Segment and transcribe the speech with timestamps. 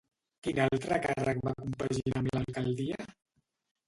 [0.45, 3.07] Quin altre càrrec va compaginar amb l'alcaldia?